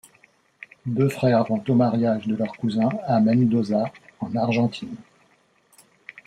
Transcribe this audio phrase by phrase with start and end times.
[0.87, 4.95] Deux frères vont au mariage de leur cousin à Mendoza, en Argentine.